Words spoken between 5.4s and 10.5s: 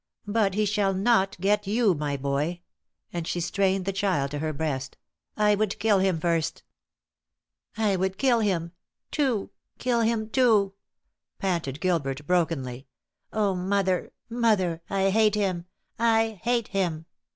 would kill him first!" "I would kill him, too kill him,